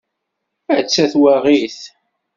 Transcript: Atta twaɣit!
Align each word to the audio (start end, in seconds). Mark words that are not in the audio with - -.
Atta 0.77 1.03
twaɣit! 1.11 1.79